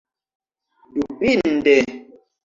Dubinde. 0.93 1.75